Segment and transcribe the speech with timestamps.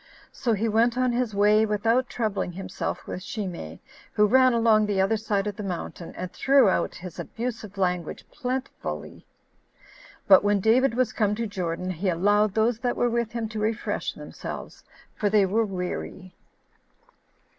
[0.31, 3.79] So he went on his way without troubling himself with Shimei,
[4.13, 8.25] who ran along the other side of the mountain, and threw out his abusive language
[8.31, 9.27] plentifully.
[10.27, 13.59] But when David was come to Jordan, he allowed those that were with him to
[13.59, 14.83] refresh themselves;
[15.13, 16.33] for they were weary.